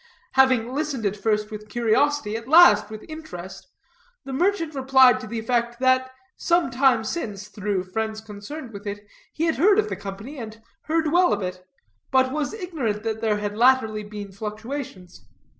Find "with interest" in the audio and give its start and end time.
2.89-3.67